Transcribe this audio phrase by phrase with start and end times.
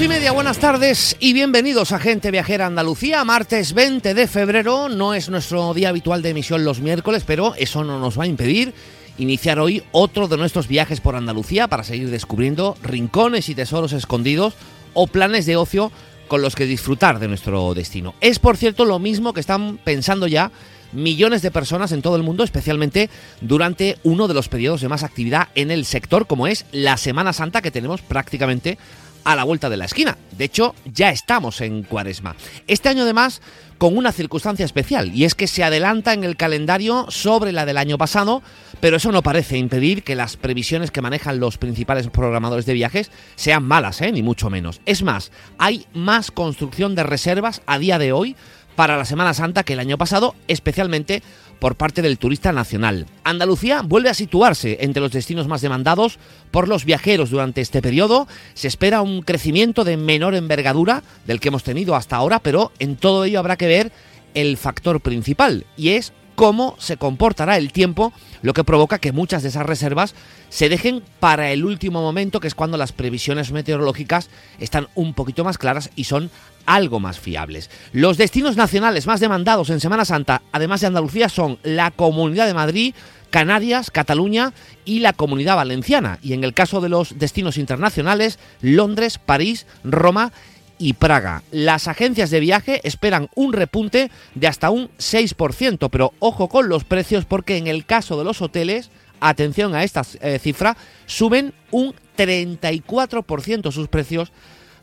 [0.00, 3.22] Dos y media, buenas tardes y bienvenidos a Gente Viajera Andalucía.
[3.22, 7.84] Martes 20 de febrero, no es nuestro día habitual de emisión los miércoles, pero eso
[7.84, 8.72] no nos va a impedir
[9.18, 14.54] iniciar hoy otro de nuestros viajes por Andalucía para seguir descubriendo rincones y tesoros escondidos
[14.94, 15.92] o planes de ocio
[16.28, 18.14] con los que disfrutar de nuestro destino.
[18.22, 20.50] Es, por cierto, lo mismo que están pensando ya
[20.92, 23.10] millones de personas en todo el mundo, especialmente
[23.42, 27.34] durante uno de los periodos de más actividad en el sector, como es la Semana
[27.34, 28.78] Santa que tenemos prácticamente
[29.24, 30.16] a la vuelta de la esquina.
[30.36, 32.36] De hecho, ya estamos en cuaresma.
[32.66, 33.40] Este año además
[33.80, 37.78] con una circunstancia especial, y es que se adelanta en el calendario sobre la del
[37.78, 38.42] año pasado,
[38.78, 43.10] pero eso no parece impedir que las previsiones que manejan los principales programadores de viajes
[43.36, 44.12] sean malas, ¿eh?
[44.12, 44.82] ni mucho menos.
[44.84, 48.36] Es más, hay más construcción de reservas a día de hoy
[48.76, 51.22] para la Semana Santa que el año pasado, especialmente
[51.60, 53.06] por parte del turista nacional.
[53.22, 56.18] Andalucía vuelve a situarse entre los destinos más demandados
[56.50, 58.26] por los viajeros durante este periodo.
[58.54, 62.96] Se espera un crecimiento de menor envergadura del que hemos tenido hasta ahora, pero en
[62.96, 63.92] todo ello habrá que ver
[64.34, 69.42] el factor principal y es cómo se comportará el tiempo, lo que provoca que muchas
[69.42, 70.14] de esas reservas
[70.48, 75.44] se dejen para el último momento, que es cuando las previsiones meteorológicas están un poquito
[75.44, 76.30] más claras y son
[76.64, 77.68] algo más fiables.
[77.92, 82.54] Los destinos nacionales más demandados en Semana Santa, además de Andalucía, son la Comunidad de
[82.54, 82.94] Madrid,
[83.28, 84.54] Canarias, Cataluña
[84.86, 86.20] y la Comunidad Valenciana.
[86.22, 90.32] Y en el caso de los destinos internacionales, Londres, París, Roma
[90.80, 91.44] y Praga.
[91.52, 96.82] Las agencias de viaje esperan un repunte de hasta un 6%, pero ojo con los
[96.84, 98.90] precios porque en el caso de los hoteles,
[99.20, 104.32] atención a esta eh, cifra, suben un 34% sus precios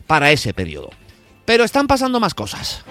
[0.06, 0.90] para ese periodo.
[1.44, 2.84] Pero están pasando más cosas.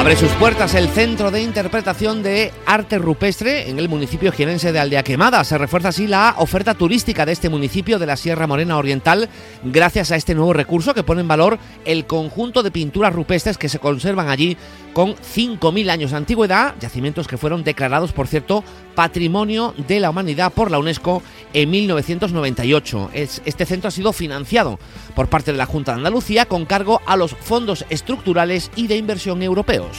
[0.00, 4.78] Abre sus puertas el Centro de Interpretación de Arte Rupestre en el municipio jienense de
[4.78, 5.44] Aldea Quemada.
[5.44, 9.28] Se refuerza así la oferta turística de este municipio de la Sierra Morena Oriental
[9.62, 13.68] gracias a este nuevo recurso que pone en valor el conjunto de pinturas rupestres que
[13.68, 14.56] se conservan allí
[14.94, 18.64] con 5.000 años de antigüedad, yacimientos que fueron declarados, por cierto,
[18.94, 23.10] Patrimonio de la Humanidad por la UNESCO en 1998.
[23.12, 24.78] Este centro ha sido financiado
[25.14, 28.96] por parte de la Junta de Andalucía con cargo a los fondos estructurales y de
[28.96, 29.96] inversión europeos.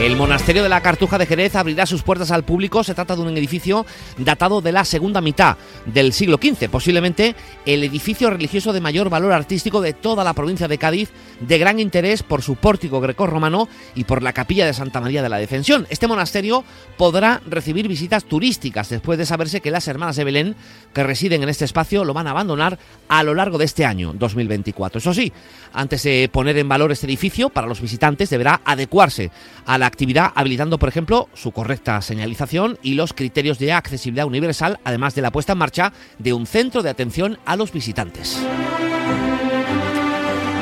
[0.00, 2.82] El monasterio de la Cartuja de Jerez abrirá sus puertas al público.
[2.82, 3.84] Se trata de un edificio
[4.16, 9.32] datado de la segunda mitad del siglo XV, posiblemente el edificio religioso de mayor valor
[9.32, 11.10] artístico de toda la provincia de Cádiz,
[11.40, 15.28] de gran interés por su pórtico grecorromano y por la capilla de Santa María de
[15.28, 15.86] la Defensión.
[15.90, 16.64] Este monasterio
[16.96, 20.56] podrá recibir visitas turísticas después de saberse que las hermanas de Belén
[20.94, 22.78] que residen en este espacio lo van a abandonar
[23.08, 24.98] a lo largo de este año 2024.
[24.98, 25.30] Eso sí,
[25.74, 29.30] antes de poner en valor este edificio para los visitantes deberá adecuarse
[29.66, 34.78] a la actividad habilitando, por ejemplo, su correcta señalización y los criterios de accesibilidad universal,
[34.84, 38.40] además de la puesta en marcha de un centro de atención a los visitantes.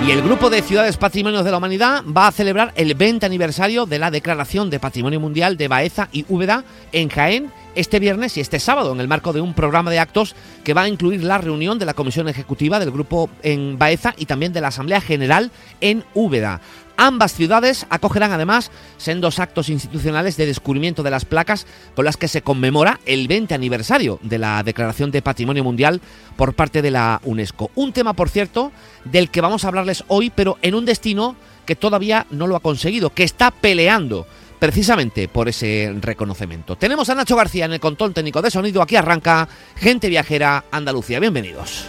[0.07, 3.85] Y el Grupo de Ciudades Patrimonios de la Humanidad va a celebrar el 20 aniversario
[3.85, 8.41] de la Declaración de Patrimonio Mundial de Baeza y Úbeda en Jaén este viernes y
[8.41, 10.35] este sábado en el marco de un programa de actos
[10.65, 14.27] que va a incluir la reunión de la Comisión Ejecutiva del Grupo en Baeza y
[14.27, 15.51] también de la Asamblea General
[15.81, 16.61] en Úbeda.
[17.01, 21.65] Ambas ciudades acogerán además sendos actos institucionales de descubrimiento de las placas
[21.95, 26.01] con las que se conmemora el 20 aniversario de la Declaración de Patrimonio Mundial
[26.35, 27.71] por parte de la UNESCO.
[27.77, 28.73] Un tema, por cierto,
[29.05, 31.37] del que vamos a hablarles hoy, pero en un destino
[31.67, 34.27] que todavía no lo ha conseguido, que está peleando
[34.59, 36.75] precisamente por ese reconocimiento.
[36.75, 38.83] Tenemos a Nacho García en el control técnico de sonido.
[38.83, 41.21] Aquí arranca Gente Viajera Andalucía.
[41.21, 41.85] Bienvenidos.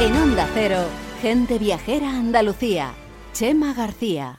[0.00, 0.86] En Onda Cero,
[1.22, 2.94] Gente Viajera Andalucía
[3.40, 4.38] Chema García.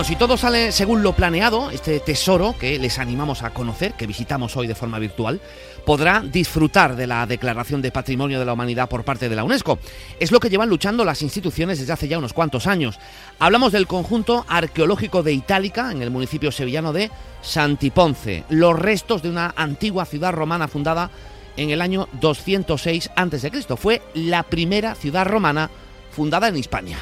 [0.00, 4.06] Bueno, si todo sale según lo planeado, este tesoro que les animamos a conocer, que
[4.06, 5.42] visitamos hoy de forma virtual,
[5.84, 9.78] podrá disfrutar de la Declaración de Patrimonio de la Humanidad por parte de la UNESCO.
[10.18, 12.98] Es lo que llevan luchando las instituciones desde hace ya unos cuantos años.
[13.38, 17.10] Hablamos del conjunto arqueológico de Itálica, en el municipio sevillano de
[17.42, 21.10] Santiponce, los restos de una antigua ciudad romana fundada
[21.58, 23.76] en el año 206 a.C.
[23.76, 25.68] Fue la primera ciudad romana
[26.10, 26.96] fundada en Hispania.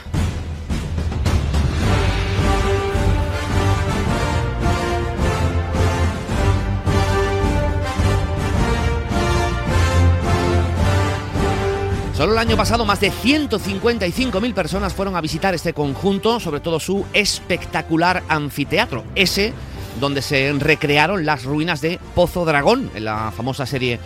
[12.18, 16.80] Solo el año pasado más de 155.000 personas fueron a visitar este conjunto, sobre todo
[16.80, 19.52] su espectacular anfiteatro, ese
[20.00, 24.00] donde se recrearon las ruinas de Pozo Dragón, en la famosa serie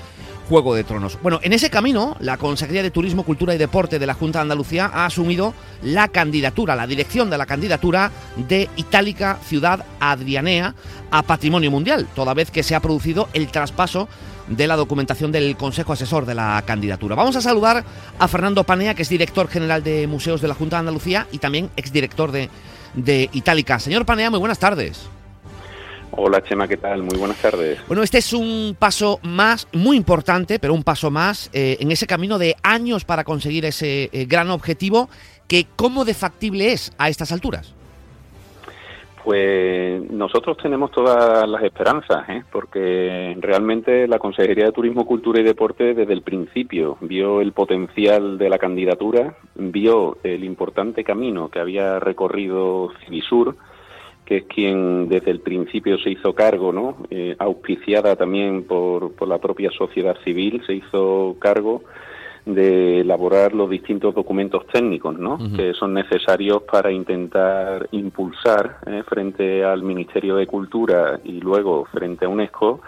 [0.47, 1.19] Juego de Tronos.
[1.23, 4.43] Bueno, en ese camino, la Consejería de Turismo, Cultura y Deporte de la Junta de
[4.43, 10.75] Andalucía ha asumido la candidatura, la dirección de la candidatura de Itálica Ciudad Adrianea
[11.11, 14.07] a Patrimonio Mundial, toda vez que se ha producido el traspaso
[14.49, 17.15] de la documentación del Consejo Asesor de la candidatura.
[17.15, 17.85] Vamos a saludar
[18.19, 21.39] a Fernando Panea, que es director general de Museos de la Junta de Andalucía y
[21.39, 22.49] también exdirector de,
[22.95, 23.79] de Itálica.
[23.79, 25.09] Señor Panea, muy buenas tardes.
[26.15, 27.03] Hola Chema, ¿qué tal?
[27.03, 27.79] Muy buenas tardes.
[27.87, 32.07] Bueno, este es un paso más, muy importante, pero un paso más eh, en ese
[32.07, 35.09] camino de años para conseguir ese eh, gran objetivo,
[35.49, 37.73] que ¿cómo de factible es a estas alturas?
[39.25, 42.43] Pues nosotros tenemos todas las esperanzas, ¿eh?
[42.51, 48.37] porque realmente la Consejería de Turismo, Cultura y Deporte desde el principio vio el potencial
[48.37, 53.57] de la candidatura, vio el importante camino que había recorrido Civisur,
[54.25, 56.97] que es quien desde el principio se hizo cargo, ¿no?
[57.11, 61.83] Eh, auspiciada también por, por la propia sociedad civil, se hizo cargo
[62.45, 65.39] de elaborar los distintos documentos técnicos ¿no?
[65.55, 69.03] que son necesarios para intentar impulsar ¿eh?
[69.09, 72.81] frente al Ministerio de Cultura y luego frente a UNESCO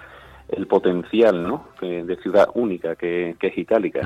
[0.49, 1.69] el potencial ¿no?
[1.81, 4.01] de ciudad única que, es itálica.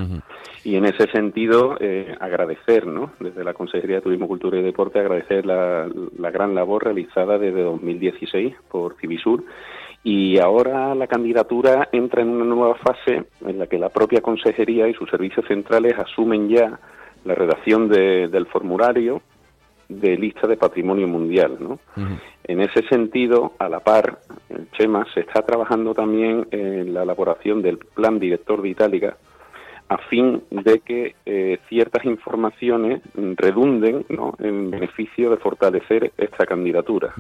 [0.65, 3.11] Y en ese sentido, eh, agradecer, ¿no?
[3.19, 7.63] desde la Consejería de Turismo, Cultura y Deporte, agradecer la, la gran labor realizada desde
[7.63, 9.45] 2016 por Civisur.
[10.05, 14.89] Y ahora la candidatura entra en una nueva fase en la que la propia Consejería
[14.89, 16.79] y sus servicios centrales asumen ya
[17.25, 19.21] la redacción del formulario
[19.89, 21.57] de lista de patrimonio mundial.
[21.61, 21.79] ¿no?
[22.45, 27.63] En ese sentido, a la par, el CHEMA se está trabajando también en la elaboración
[27.63, 29.17] del plan director de Itálica
[29.89, 34.35] a fin de que eh, ciertas informaciones redunden ¿no?
[34.39, 37.15] en beneficio de fortalecer esta candidatura.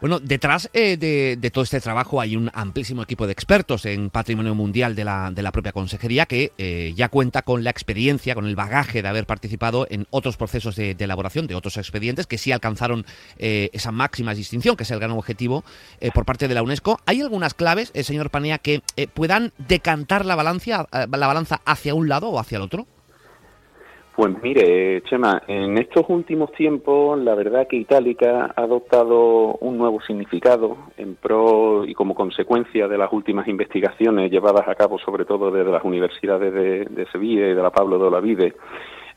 [0.00, 4.54] Bueno, detrás eh, de, todo este trabajo hay un amplísimo equipo de expertos en patrimonio
[4.54, 8.46] mundial de la, de la propia consejería que eh, ya cuenta con la experiencia, con
[8.46, 12.50] el bagaje de haber participado en otros procesos de, elaboración de otros expedientes que sí
[12.50, 13.04] alcanzaron
[13.36, 15.64] eh, esa máxima distinción, que es el gran objetivo
[16.14, 16.98] por parte de la UNESCO.
[17.04, 18.82] ¿Hay algunas claves, señor Panea, que
[19.12, 22.86] puedan decantar la la balanza hacia un lado o hacia el otro?
[24.20, 30.02] Pues mire, Chema, en estos últimos tiempos la verdad que Itálica ha adoptado un nuevo
[30.02, 35.50] significado en pro y como consecuencia de las últimas investigaciones llevadas a cabo sobre todo
[35.50, 38.54] desde las universidades de, Sevilla y de la Pablo de Olavide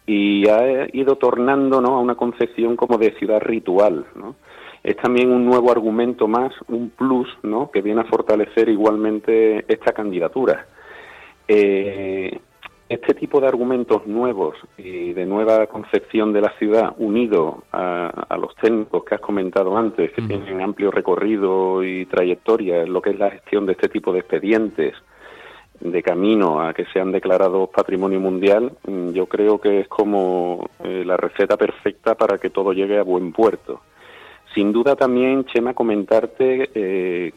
[0.05, 1.95] y ha ido tornando ¿no?
[1.95, 4.05] a una concepción como de ciudad ritual.
[4.15, 4.37] ¿no?
[4.85, 7.71] Es también un nuevo argumento más, un plus, ¿no?
[7.71, 10.65] que viene a fortalecer igualmente esta candidatura.
[11.45, 12.39] Eh,
[12.89, 18.55] este tipo de argumentos nuevos y de nueva concepción de la ciudad, unido a, los
[18.55, 23.19] técnicos que has comentado antes, que tienen amplio recorrido y trayectoria en lo que es
[23.19, 24.95] la gestión de este tipo de expedientes,
[25.79, 31.03] de camino a que sean declarados patrimonio mundial, mm, yo creo que es como eh,
[31.05, 33.81] la receta perfecta para que todo llegue a buen puerto.
[34.53, 37.33] Sin duda también, Chema, comentarte eh,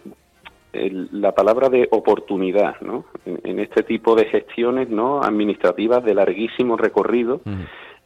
[1.13, 3.05] la palabra de oportunidad, ¿no?
[3.25, 5.23] En, este tipo de gestiones, ¿no?
[5.23, 7.41] Administrativas de larguísimo recorrido,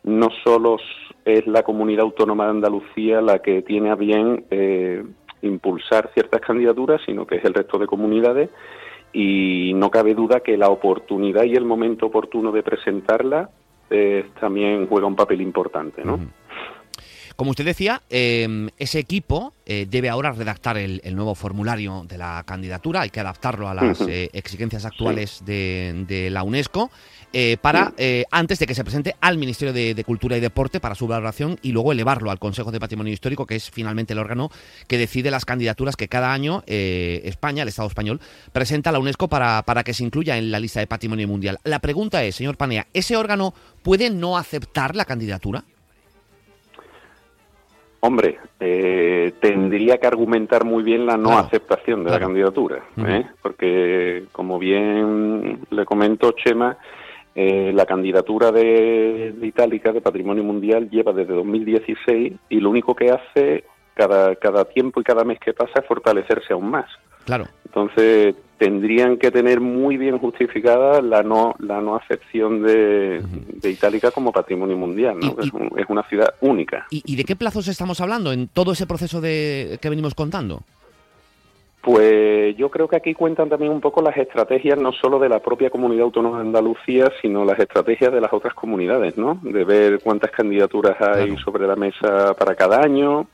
[0.05, 0.79] no solo
[1.25, 5.05] es la comunidad autónoma de Andalucía la que tiene a bien eh,
[5.43, 8.51] impulsar ciertas candidaturas, sino que es el resto de comunidades
[9.13, 13.51] y no cabe duda que la oportunidad y el momento oportuno de presentarla
[13.91, 16.19] eh, también juega un papel importante, ¿no?
[17.41, 22.45] Como usted decía, em, ese equipo eh, debe ahora redactar el, nuevo formulario de la
[22.47, 26.91] candidatura, hay que adaptarlo a las eh, exigencias actuales de, la UNESCO.
[27.33, 27.95] Eh, para
[28.31, 31.73] antes de que se presente al Ministerio de, Cultura y Deporte para su valoración y
[31.73, 34.51] luego elevarlo al Consejo de Patrimonio Histórico, que es finalmente el órgano
[34.87, 38.21] que decide las candidaturas que cada año España, el Estado español,
[38.53, 41.59] presenta a la UNESCO para, para que se incluya en la lista de Patrimonio Mundial.
[41.65, 45.65] La pregunta es, señor Panea, ¿ese órgano puede no aceptar la candidatura?
[48.03, 53.27] Hombre, eh, tendría que argumentar muy bien la no aceptación de la candidatura, ¿eh?
[53.43, 56.79] porque como bien le comento Chema,
[57.35, 63.11] eh, la candidatura de, Itálica de Patrimonio Mundial lleva desde 2016 y lo único que
[63.11, 66.89] hace cada, cada tiempo y cada mes que pasa es fortalecerse aún más.
[67.31, 67.47] Claro.
[67.65, 73.23] Entonces, tendrían que tener muy bien justificada la no la no acepción de,
[73.63, 75.37] Itálica como patrimonio mundial, ¿no?
[75.79, 76.87] es, una ciudad única.
[76.91, 80.63] ¿Y, de qué plazos estamos hablando en todo ese proceso de que venimos contando?
[81.81, 85.39] Pues yo creo que aquí cuentan también un poco las estrategias no solo de la
[85.39, 89.39] propia comunidad autónoma de Andalucía, sino las estrategias de las otras comunidades, ¿no?
[89.43, 93.29] De ver cuántas candidaturas hay sobre la mesa para cada año,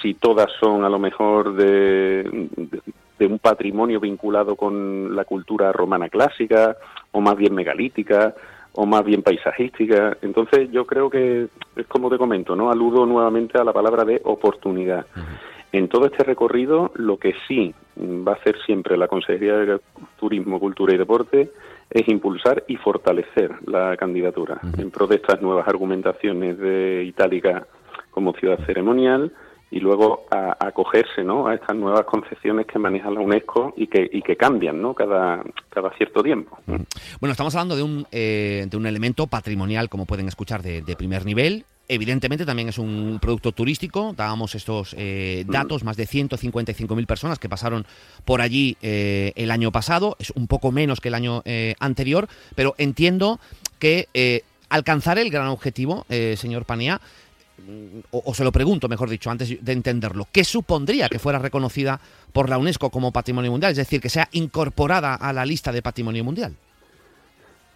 [0.00, 2.80] si todas son a lo mejor de, de,
[3.20, 6.76] un patrimonio vinculado con la cultura romana clásica
[7.12, 8.34] o más bien megalítica
[8.74, 10.16] o más bien paisajística.
[10.22, 12.70] Entonces yo creo que es como te comento, ¿no?
[12.70, 15.06] Aludo nuevamente a la palabra de oportunidad.
[15.72, 19.80] En todo este recorrido, lo que sí va a hacer siempre la Consejería de
[20.18, 21.50] Turismo, Cultura y Deporte
[21.90, 27.66] es impulsar y fortalecer la candidatura en pro de estas nuevas argumentaciones de Itálica
[28.10, 29.32] como ciudad ceremonial
[29.72, 31.48] y luego a, acogerse ¿no?
[31.48, 34.94] a estas nuevas concepciones que maneja la UNESCO y que, y que cambian ¿no?
[34.94, 36.56] cada, cada cierto tiempo.
[36.66, 40.94] Bueno, estamos hablando de un, eh, de un elemento patrimonial, como pueden escuchar, de, de
[40.94, 47.06] primer nivel, Evidentemente también es un producto turístico, dábamos estos eh, datos, más de 155.000
[47.06, 47.84] personas que pasaron
[48.24, 52.28] por allí eh, el año pasado, es un poco menos que el año eh, anterior,
[52.54, 53.40] pero entiendo
[53.78, 57.00] que alcanzar el gran objetivo, señor Panea,
[58.10, 62.00] o, se lo pregunto, mejor dicho, antes de entenderlo, ¿qué supondría que fuera reconocida
[62.32, 63.72] por la UNESCO como Patrimonio Mundial?
[63.72, 66.54] Es decir, que sea incorporada a la lista de Patrimonio Mundial.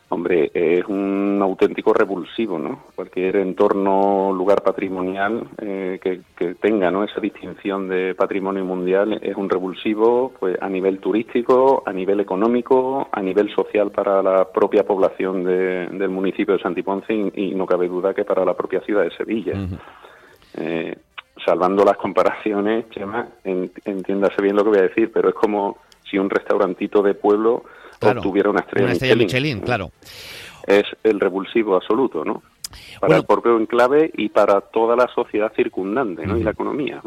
[0.08, 2.84] Hombre, es un auténtico revulsivo, ¿no?
[2.94, 7.02] Cualquier entorno, lugar patrimonial eh, que, tenga, ¿no?
[7.02, 13.08] Esa distinción de patrimonio mundial es un revulsivo, pues a nivel turístico, a nivel económico,
[13.10, 17.88] a nivel social para la propia población del municipio de Santiponce y, y, no cabe
[17.88, 19.54] duda que para la propia ciudad de Sevilla.
[20.56, 20.96] eh,
[21.44, 26.16] salvando las comparaciones, Chema, entiéndase bien lo que voy a decir, pero es como si
[26.16, 27.64] un restaurantito de pueblo
[28.00, 29.61] obtuviera una estrella, Michelin.
[29.61, 29.91] claro.
[30.67, 32.43] Es el revulsivo absoluto, ¿no?
[33.00, 36.37] Para el propio enclave y para toda la sociedad circundante ¿no?
[36.37, 37.02] y la economía.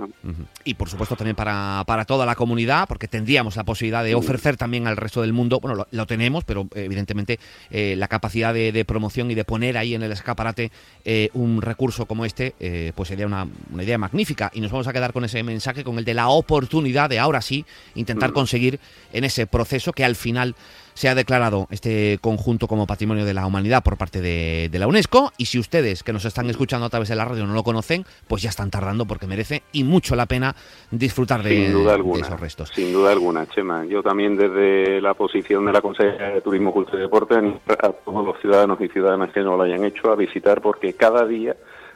[0.64, 4.58] Y por supuesto también para, para, toda la comunidad, porque tendríamos la posibilidad de ofrecer
[4.58, 7.40] también al resto del mundo, bueno, lo, tenemos, pero evidentemente
[7.72, 10.72] eh, la capacidad de, promoción y de poner ahí en el escaparate
[11.06, 14.52] eh, un recurso como este, eh, pues sería una, una, idea magnífica.
[14.54, 17.42] Y nos vamos a quedar con ese mensaje, con el de la oportunidad de ahora
[17.42, 18.80] sí intentar conseguir
[19.14, 20.56] en ese proceso que al final
[21.00, 25.32] se ha declarado este conjunto como patrimonio de la humanidad por parte de, la UNESCO
[25.38, 28.04] y si ustedes que nos están escuchando a través de la radio no lo conocen,
[28.28, 30.54] pues ya están tardando porque merece y mucho la pena
[30.92, 32.72] disfrutar de, esos restos.
[32.76, 33.86] Sin duda alguna, Chema.
[33.86, 38.26] Yo también desde la posición de la Consejería de Turismo, Cultura y Deporte a todos
[38.26, 41.56] los ciudadanos y ciudadanas que no lo hayan hecho a visitar porque cada día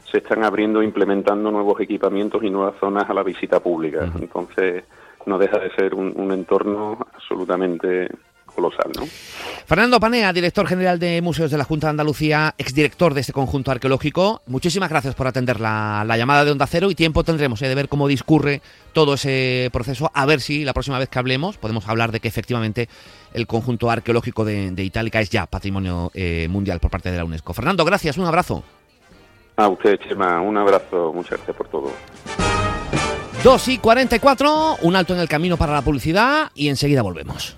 [0.09, 4.09] se están abriendo e implementando nuevos equipamientos y nuevas zonas a la visita pública.
[4.17, 4.85] Entonces
[5.25, 8.07] no deja de ser un entorno absolutamente
[8.53, 8.91] colosal.
[8.95, 9.05] ¿no?
[9.65, 13.71] Fernando Panea, director general de Museos de la Junta de Andalucía, exdirector de este conjunto
[13.71, 17.75] arqueológico, muchísimas gracias por atender la, llamada de Onda Cero y tiempo tendremos eh, de
[17.75, 18.61] ver cómo discurre
[18.93, 22.27] todo ese proceso, a ver si la próxima vez que hablemos podemos hablar de que
[22.27, 22.89] efectivamente
[23.33, 27.53] el conjunto arqueológico de, Itálica es ya patrimonio eh, mundial por parte de la UNESCO.
[27.53, 28.63] Fernando, gracias, un abrazo.
[29.55, 31.91] A usted, Chema, un abrazo, muchas gracias por todo.
[33.43, 37.57] 2 y 44, un alto en el camino para la publicidad y enseguida volvemos.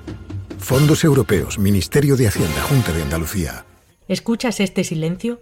[0.61, 3.65] Fondos Europeos, Ministerio de Hacienda, Junta de Andalucía.
[4.07, 5.41] ¿Escuchas este silencio?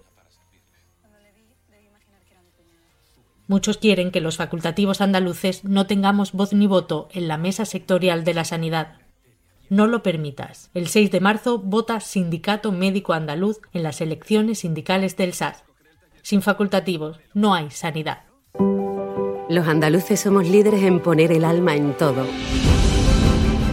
[3.45, 8.23] Muchos quieren que los facultativos andaluces no tengamos voz ni voto en la mesa sectorial
[8.23, 8.97] de la sanidad.
[9.69, 10.71] No lo permitas.
[10.73, 15.63] El 6 de marzo vota Sindicato Médico Andaluz en las elecciones sindicales del SAS.
[16.21, 18.23] Sin facultativos no hay sanidad.
[19.49, 22.25] Los andaluces somos líderes en poner el alma en todo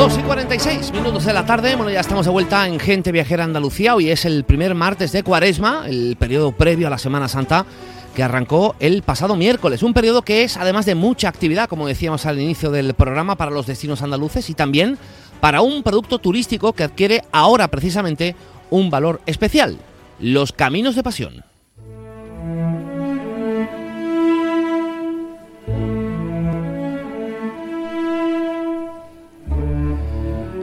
[0.00, 3.44] 2 y 46 minutos de la tarde, bueno, ya estamos de vuelta en Gente Viajera
[3.44, 3.94] Andalucía.
[3.94, 7.66] Hoy es el primer martes de Cuaresma, el periodo previo a la Semana Santa
[8.14, 9.82] que arrancó el pasado miércoles.
[9.82, 13.50] Un periodo que es, además de mucha actividad, como decíamos al inicio del programa, para
[13.50, 14.96] los destinos andaluces y también
[15.38, 18.34] para un producto turístico que adquiere ahora precisamente
[18.70, 19.76] un valor especial,
[20.18, 21.49] los caminos de pasión.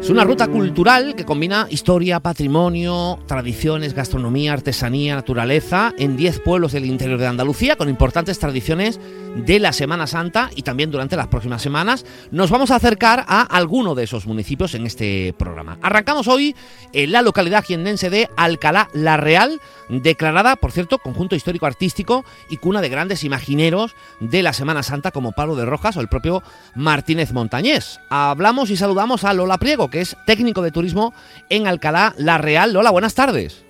[0.08, 6.72] Es una ruta cultural que combina historia, patrimonio, tradiciones, gastronomía, artesanía, naturaleza en 10 pueblos
[6.72, 9.02] del interior de Andalucía con importantes tradiciones
[9.36, 13.42] de la Semana Santa y también durante las próximas semanas nos vamos a acercar a
[13.42, 15.78] alguno de esos municipios en este programa.
[15.82, 16.56] Arrancamos hoy
[16.94, 22.58] en la localidad jiennense de Alcalá la Real, declarada, por cierto, conjunto histórico artístico y
[22.58, 26.44] cuna de grandes imagineros de la Semana Santa como Pablo de Rojas o el propio
[26.76, 28.00] Martínez Montañés.
[28.10, 31.14] Hablamos y saludamos a Lola Priego, que es técnico de turismo
[31.50, 32.74] en Alcalá la Real.
[32.74, 33.64] Lola, buenas tardes.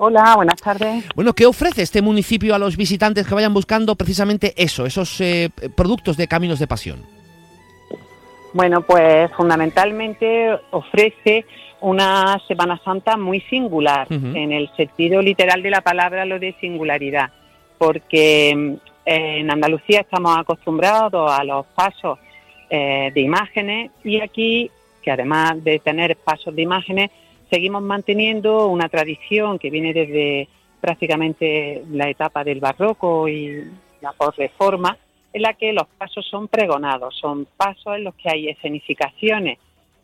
[0.00, 1.04] Hola, buenas tardes.
[1.16, 5.50] Bueno, ¿qué ofrece este municipio a los visitantes que vayan buscando precisamente eso, esos eh,
[5.74, 7.02] productos de caminos de pasión?
[8.52, 11.44] Bueno, pues fundamentalmente ofrece
[11.80, 17.30] una Semana Santa muy singular, en el sentido literal de la palabra, lo de singularidad,
[17.78, 22.18] porque mm, en Andalucía estamos acostumbrados a los pasos
[22.68, 24.70] eh, de imágenes y aquí,
[25.02, 27.10] que además de tener pasos de imágenes,
[27.50, 30.48] seguimos manteniendo una tradición que viene desde
[30.80, 33.64] prácticamente la etapa del barroco y
[34.00, 34.96] la posreforma,
[35.32, 39.58] en la que los pasos son pregonados, son pasos en los que hay escenificaciones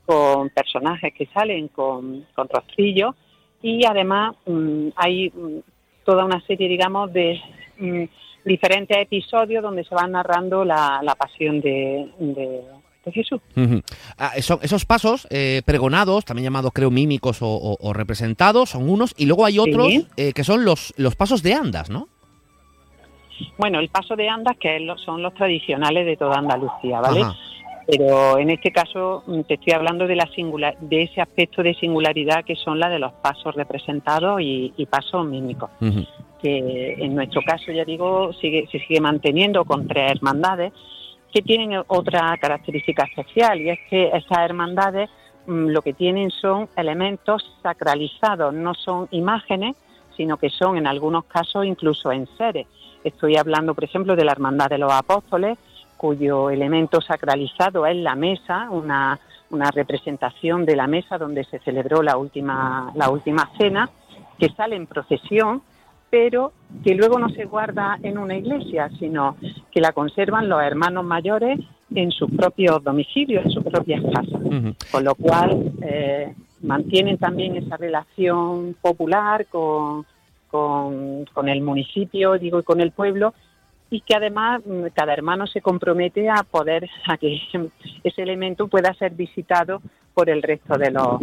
[0.06, 3.14] con personajes que salen con, con rostrillos
[3.62, 5.60] y además mm, hay mm,
[6.04, 7.40] toda una serie, digamos, de
[7.78, 8.04] mm,
[8.44, 12.62] diferentes episodios donde se va narrando la, la pasión de, de,
[13.12, 13.40] Jesús.
[14.16, 19.44] Ah, esos pasos eh, pregonados, también llamados creo mímicos o, representados, son unos, y luego
[19.44, 22.08] hay otros eh, que son los, los pasos de andas, ¿no?
[23.58, 27.22] Bueno, el paso de andas que son los tradicionales de toda Andalucía, ¿vale?
[27.86, 31.74] Pero en este caso mm, te estoy hablando de, la singular, de ese aspecto de
[31.74, 35.70] singularidad que son la de los pasos representados y, pasos mímicos.
[36.40, 40.72] Que en nuestro caso, ya digo, sigue, se sigue manteniendo con tres hermandades
[41.32, 45.10] que tienen otra característica especial y es que esas hermandades
[45.46, 49.74] mm, lo que tienen son elementos sacralizados, no son imágenes,
[50.16, 52.66] sino que son en algunos casos incluso en seres.
[53.02, 55.58] Estoy hablando, por ejemplo, de la Hermandad de los Apóstoles,
[56.04, 62.02] cuyo elemento sacralizado es la mesa, una, una representación de la mesa donde se celebró
[62.02, 63.88] la última, la última cena,
[64.38, 65.62] que sale en procesión,
[66.10, 66.52] pero
[66.84, 69.36] que luego no se guarda en una iglesia, sino
[69.72, 71.58] que la conservan los hermanos mayores
[71.94, 74.42] en sus propios domicilios, en sus propias casas.
[74.92, 80.04] Con lo cual eh, mantienen también esa relación popular con,
[80.50, 83.32] con, con, el municipio, digo, y con el pueblo,
[83.90, 87.40] y que además mm, cada hermano se compromete a poder, a que
[88.04, 89.80] ese elemento pueda ser visitado
[90.14, 91.20] por el resto de los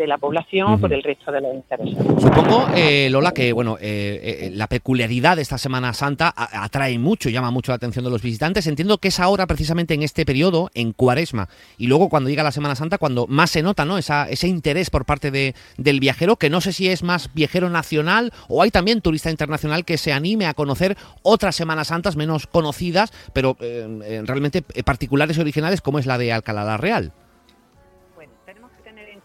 [0.00, 2.22] de la población por el resto de los interesados.
[2.22, 7.28] Supongo, eh, Lola, que bueno, eh, eh, la peculiaridad de esta Semana Santa atrae mucho,
[7.28, 8.66] llama mucho la atención de los visitantes.
[8.66, 12.50] Entiendo que es ahora precisamente en este periodo, en Cuaresma, y luego cuando llega la
[12.50, 13.98] Semana Santa, cuando más se nota, ¿no?
[13.98, 17.68] Esa, ese interés por parte de, del viajero, que no sé si es más viajero
[17.68, 22.46] nacional o hay también turista internacional que se anime a conocer otras Semanas Santas menos
[22.46, 27.12] conocidas, pero realmente particulares y originales, como es la de Alcalá la Real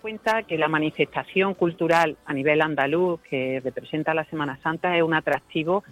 [0.05, 5.15] cuenta que la manifestación cultural a nivel andaluz que representa la Semana Santa es un
[5.15, 5.83] atractivo,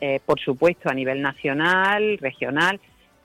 [0.00, 2.80] eh, por supuesto, a nivel nacional, regional,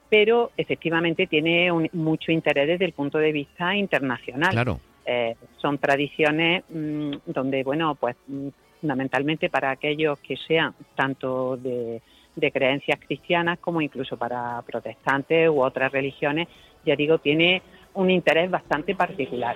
[0.10, 4.52] pero efectivamente tiene mucho interés desde el punto de vista internacional.
[4.52, 4.82] Claro.
[5.06, 8.50] Eh, son tradiciones mm, donde, bueno, pues mm,
[8.82, 12.02] fundamentalmente para aquellos que sean tanto de,
[12.36, 16.50] de creencias cristianas como incluso para protestantes u otras religiones,
[16.86, 17.62] ya digo, tiene
[17.94, 19.56] un interés bastante particular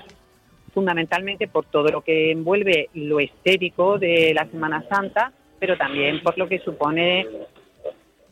[0.78, 6.38] fundamentalmente por todo lo que envuelve lo estético de la Semana Santa, pero también por
[6.38, 7.26] lo que supone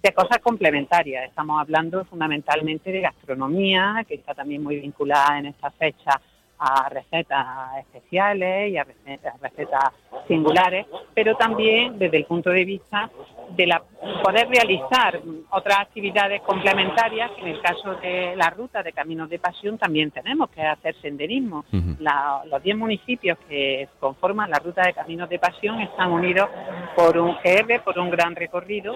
[0.03, 1.27] de cosas complementarias.
[1.27, 6.21] Estamos hablando fundamentalmente de gastronomía, que está también muy vinculada en esta fecha
[6.57, 9.93] a recetas especiales y a recetas,
[10.27, 13.09] singulares, pero también desde el punto de vista
[13.55, 13.83] de la,
[14.23, 15.19] poder realizar
[15.51, 20.11] otras actividades complementarias, que en el caso de la ruta de Caminos de Pasión también
[20.11, 21.65] tenemos que hacer senderismo.
[21.69, 26.49] los 10 municipios que conforman la ruta de Caminos de Pasión están unidos
[26.95, 28.95] por un GR, por un gran recorrido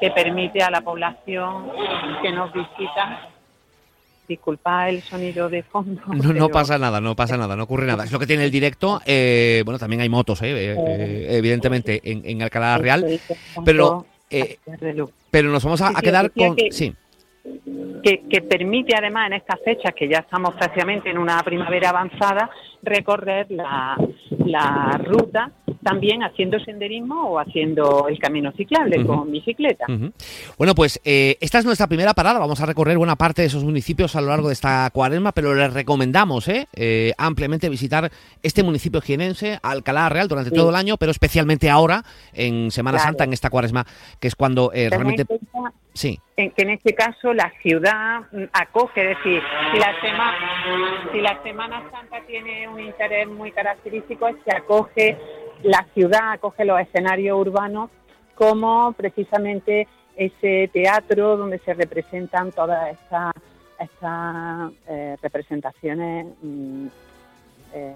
[0.00, 1.70] que permite a la población
[2.22, 3.30] que nos visita
[4.30, 6.00] disculpa el sonido de fondo.
[6.32, 8.04] No, pasa nada, no pasa nada, no ocurre nada.
[8.04, 9.00] Es lo que tiene el directo.
[9.04, 13.20] Eh, bueno, también hay motos, eh, eh, evidentemente, en, Alcalá Real.
[13.64, 14.06] Pero,
[15.30, 16.56] pero nos vamos a, quedar con...
[16.70, 16.94] sí.
[18.02, 22.50] Que, que, permite además en estas fechas, que ya estamos prácticamente en una primavera avanzada,
[22.82, 23.96] recorrer la,
[24.44, 29.86] la ruta también haciendo senderismo o haciendo el camino ciclable con bicicleta.
[30.58, 32.38] Bueno, pues eh, esta es nuestra primera parada.
[32.38, 35.54] Vamos a recorrer buena parte de esos municipios a lo largo de esta cuaresma, pero
[35.54, 38.10] les recomendamos eh, eh, ampliamente visitar
[38.42, 43.24] este municipio jienense, Alcalá Real, durante todo el año, pero especialmente ahora, en Semana Santa,
[43.24, 43.86] en esta cuaresma,
[44.18, 45.26] que es cuando realmente...
[45.92, 46.20] Sí.
[46.36, 51.20] En, que en este caso la ciudad mm, acoge, es decir, si la, semana, si
[51.20, 55.18] la Semana Santa tiene un interés muy característico, es que acoge
[55.62, 57.90] la ciudad acoge los escenarios urbanos
[58.34, 62.96] como precisamente ese teatro donde se representan todas
[63.78, 66.86] estas eh, representaciones mm,
[67.74, 67.94] eh,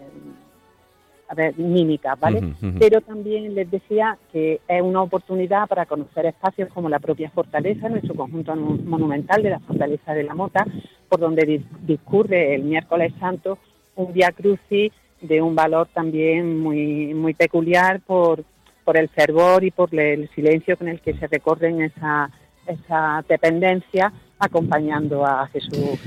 [1.56, 2.54] mímicas, ¿vale?
[2.78, 7.88] Pero también les decía que es una oportunidad para conocer espacios como la propia fortaleza,
[7.88, 10.66] nuestro conjunto monumental de la fortaleza de la Mota,
[11.08, 13.58] por donde discurre el miércoles santo
[13.96, 18.44] un Via Crucis de un valor también muy, muy peculiar por,
[18.84, 22.30] por el fervor y por el silencio con el que se recorren esa,
[22.66, 25.98] esa dependencia acompañando a Jesús,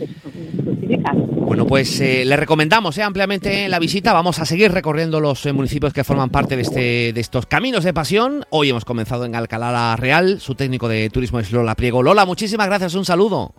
[0.63, 1.19] crucificado.
[1.25, 4.13] Bueno, pues eh, le recomendamos eh, ampliamente la visita.
[4.13, 7.83] Vamos a seguir recorriendo los eh, municipios que forman parte de, este, de estos caminos
[7.83, 8.43] de pasión.
[8.49, 10.39] Hoy hemos comenzado en Alcalá Real.
[10.39, 12.03] Su técnico de turismo es Lola Priego.
[12.03, 12.95] Lola, muchísimas gracias.
[12.95, 13.53] Un saludo.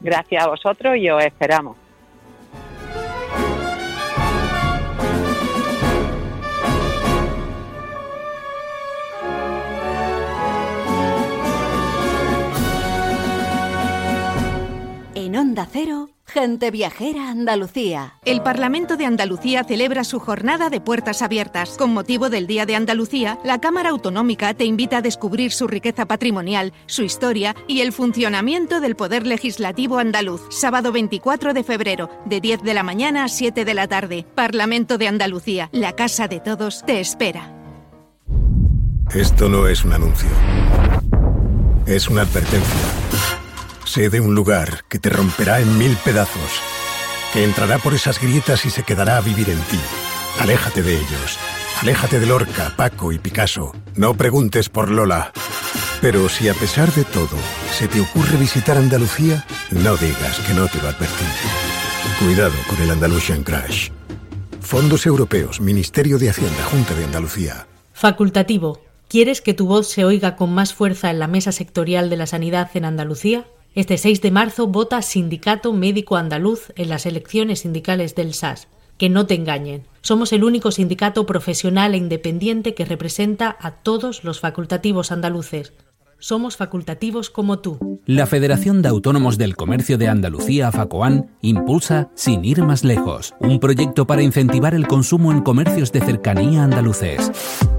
[0.00, 1.76] Gracias a vosotros y os esperamos.
[15.48, 18.12] Onda Cero, Gente Viajera Andalucía.
[18.26, 21.78] El Parlamento de Andalucía celebra su jornada de puertas abiertas.
[21.78, 26.04] Con motivo del Día de Andalucía, la Cámara Autonómica te invita a descubrir su riqueza
[26.04, 30.42] patrimonial, su historia y el funcionamiento del Poder Legislativo andaluz.
[30.50, 34.26] Sábado 24 de febrero, de 10 de la mañana a 7 de la tarde.
[34.34, 37.54] Parlamento de Andalucía, la casa de todos, te espera.
[39.14, 40.28] Esto no es un anuncio.
[41.86, 43.37] Es una advertencia.
[43.88, 46.60] Sé de un lugar que te romperá en mil pedazos,
[47.32, 49.80] que entrará por esas grietas y se quedará a vivir en ti.
[50.40, 51.38] Aléjate de ellos.
[51.80, 53.74] Aléjate de Lorca, Paco y Picasso.
[53.96, 55.32] No preguntes por Lola.
[56.02, 57.38] Pero si a pesar de todo
[57.72, 61.24] se te ocurre visitar Andalucía, no digas que no te lo advertí.
[62.22, 63.88] Cuidado con el Andalusian Crash.
[64.60, 67.66] Fondos Europeos, Ministerio de Hacienda, Junta de Andalucía.
[67.94, 68.82] Facultativo.
[69.08, 72.26] ¿Quieres que tu voz se oiga con más fuerza en la mesa sectorial de la
[72.26, 73.46] sanidad en Andalucía?
[73.78, 78.66] Este 6 de marzo vota Sindicato Médico Andaluz en las elecciones sindicales del SAS.
[78.96, 79.84] Que no te engañen.
[80.00, 85.74] Somos el único sindicato profesional e independiente que representa a todos los facultativos andaluces.
[86.18, 88.00] Somos facultativos como tú.
[88.04, 93.60] La Federación de Autónomos del Comercio de Andalucía, FACOAN, impulsa Sin ir más lejos, un
[93.60, 97.30] proyecto para incentivar el consumo en comercios de cercanía andaluces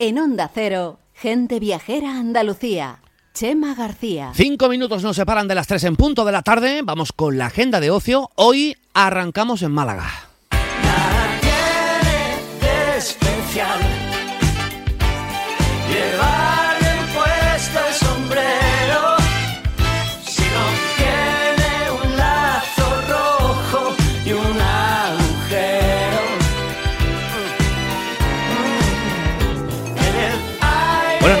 [0.00, 3.00] En Onda Cero, Gente Viajera Andalucía.
[3.34, 4.30] Chema García.
[4.32, 6.82] Cinco minutos nos separan de las tres en punto de la tarde.
[6.84, 8.30] Vamos con la agenda de ocio.
[8.36, 10.27] Hoy arrancamos en Málaga.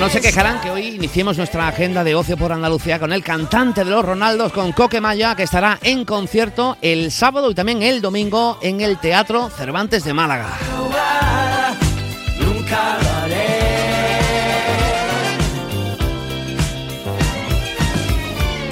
[0.08, 3.84] No se quejarán que hoy iniciemos nuestra agenda de ocio por Andalucía con el cantante
[3.84, 8.00] de los Ronaldos, con Coque Maya, que estará en concierto el sábado y también el
[8.00, 10.56] domingo en el Teatro Cervantes de Málaga.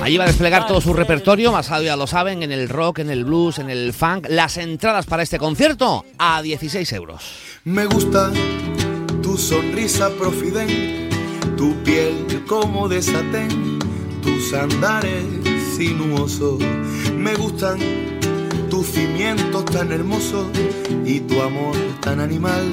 [0.03, 3.11] Allí va a desplegar todo su repertorio, basado ya lo saben, en el rock, en
[3.11, 4.29] el blues, en el funk.
[4.31, 7.25] Las entradas para este concierto a 16 euros.
[7.65, 8.33] Me gusta
[9.23, 11.06] tu sonrisa profidente,
[11.57, 13.79] tu piel como de satén,
[14.23, 15.25] tus andares
[15.77, 16.59] sinuosos.
[17.17, 17.79] Me gustan
[18.71, 20.47] tus cimientos tan hermosos
[21.05, 22.65] y tu amor tan animal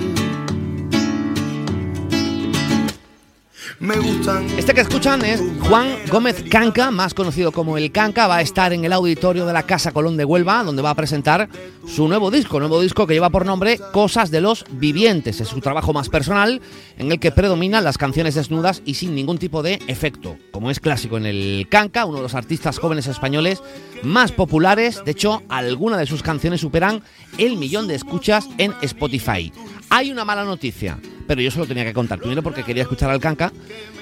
[3.79, 4.45] Me gustan.
[4.57, 8.27] Este que escuchan es Juan Gómez Canca, más conocido como El Canca.
[8.27, 10.95] Va a estar en el auditorio de la Casa Colón de Huelva, donde va a
[10.95, 11.49] presentar
[11.87, 12.59] su nuevo disco.
[12.59, 15.41] Nuevo disco que lleva por nombre Cosas de los Vivientes.
[15.41, 16.61] Es su trabajo más personal,
[16.97, 20.37] en el que predominan las canciones desnudas y sin ningún tipo de efecto.
[20.51, 23.61] Como es clásico en El Canca, uno de los artistas jóvenes españoles
[24.03, 25.01] más populares.
[25.03, 27.03] De hecho, algunas de sus canciones superan
[27.37, 29.51] el millón de escuchas en Spotify.
[29.95, 32.19] Hay una mala noticia pero yo se lo tenía que contar.
[32.19, 33.51] Primero porque quería escuchar al Canca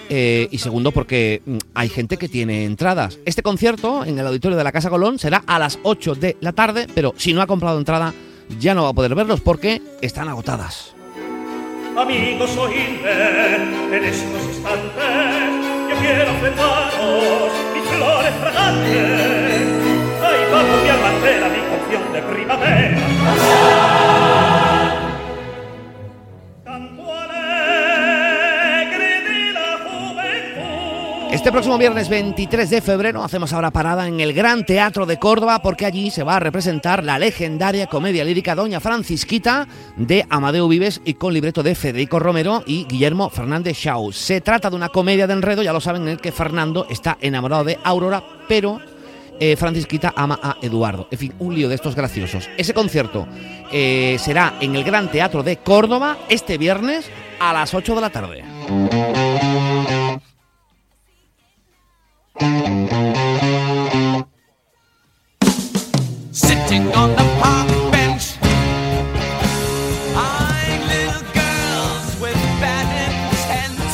[0.10, 3.20] eh, y segundo porque mm, hay gente que tiene entradas.
[3.26, 6.54] Este concierto en el auditorio de la Casa Colón será a las 8 de la
[6.54, 8.14] tarde, pero si no ha comprado entrada
[8.60, 10.94] ya no va a poder verlos porque están agotadas.
[11.96, 15.04] Amigos, oídme en estos instantes.
[15.90, 19.68] Yo quiero ofrendaros mis flores fragantes.
[20.22, 22.98] Ay, vamos mi almacera, mi canción de primavera.
[31.42, 35.60] Este próximo viernes 23 de febrero hacemos ahora parada en el Gran Teatro de Córdoba
[35.64, 41.02] porque allí se va a representar la legendaria comedia lírica Doña Francisquita de Amadeo Vives
[41.04, 44.12] y con libreto de Federico Romero y Guillermo Fernández Shaw.
[44.12, 47.18] Se trata de una comedia de enredo, ya lo saben, en el que Fernando está
[47.22, 48.80] enamorado de Aurora, pero
[49.40, 51.08] eh, Francisquita ama a Eduardo.
[51.10, 52.52] En fin, un lío de estos graciosos.
[52.56, 53.28] Ese concierto
[53.72, 58.12] eh, será en el Gran Teatro de Córdoba este viernes a las 8 de la
[58.12, 58.44] tarde.
[66.32, 68.26] Sitting on the park bench,
[71.36, 73.94] girls with bad intentions.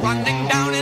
[0.00, 0.72] Running down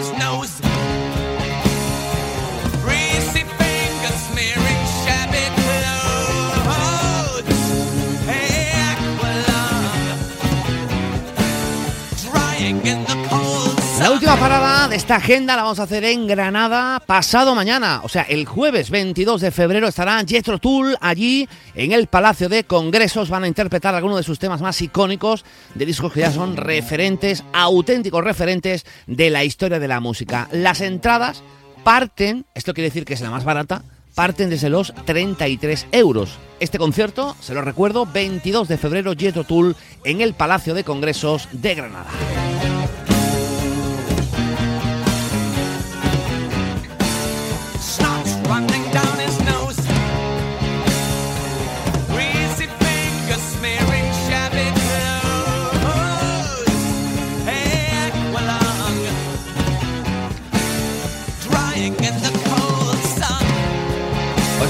[14.93, 18.01] esta agenda la vamos a hacer en Granada pasado mañana.
[18.05, 22.65] O sea, el jueves 22 de febrero estará Jethro Tull allí en el Palacio de
[22.65, 23.29] Congresos.
[23.29, 27.45] Van a interpretar algunos de sus temas más icónicos de discos que ya son referentes,
[27.53, 30.49] auténticos referentes de la historia de la música.
[30.53, 31.43] Las entradas
[31.85, 33.83] parten, esto quiere decir que es la más barata,
[34.15, 36.39] parten desde los 33 euros.
[36.61, 41.49] Este concierto, se lo recuerdo, 22 de febrero, Jethro Tull en el Palacio de Congresos
[41.53, 42.11] de Granada.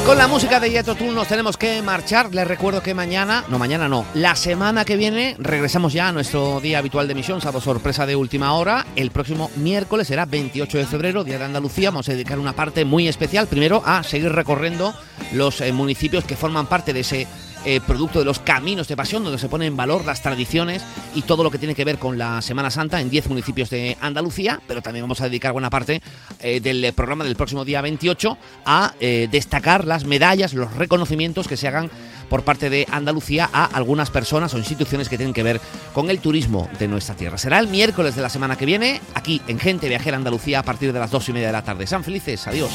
[0.08, 2.34] Con la música de Yeto Tool nos tenemos que marchar.
[2.34, 6.60] Les recuerdo que mañana, no mañana no, la semana que viene regresamos ya a nuestro
[6.60, 8.86] día habitual de emisión, sábado sorpresa de última hora.
[8.96, 11.90] El próximo miércoles será 28 de febrero, Día de Andalucía.
[11.90, 14.94] Vamos a dedicar una parte muy especial, primero a seguir recorriendo
[15.34, 17.26] los eh, municipios que forman parte de ese
[17.64, 20.82] eh, producto de los caminos de pasión, donde se pone en valor las tradiciones
[21.14, 23.96] y todo lo que tiene que ver con la Semana Santa en 10 municipios de
[24.00, 26.02] Andalucía, pero también vamos a dedicar buena parte
[26.40, 31.56] eh, del programa del próximo día 28 a eh, destacar las medallas, los reconocimientos que
[31.56, 31.90] se hagan
[32.28, 35.60] por parte de Andalucía a algunas personas o instituciones que tienen que ver
[35.92, 37.38] con el turismo de nuestra tierra.
[37.38, 40.92] Será el miércoles de la semana que viene, aquí en Gente Viajera Andalucía, a partir
[40.92, 41.86] de las dos y media de la tarde.
[41.86, 42.70] Sean felices, adiós.